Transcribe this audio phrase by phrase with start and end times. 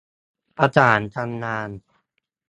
[0.57, 1.69] ประสานทำงาน